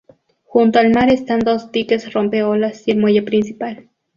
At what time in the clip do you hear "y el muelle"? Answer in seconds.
2.87-3.21